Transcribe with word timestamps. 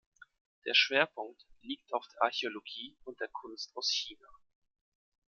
Der 0.65 0.73
Schwerpunkt 0.73 1.45
liegt 1.61 1.93
auf 1.93 2.07
der 2.07 2.23
Archäologie 2.23 2.97
und 3.03 3.19
der 3.19 3.27
Kunst 3.27 3.71
aus 3.77 3.87
China. 3.91 4.27